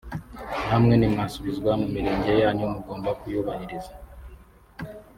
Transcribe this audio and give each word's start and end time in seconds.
namwe 0.69 0.93
nimwasubizwa 0.97 1.71
mu 1.81 1.87
Mirenge 1.93 2.31
yanyu 2.43 2.65
mugomba 2.73 3.09
kuyubahiriza 3.19 3.93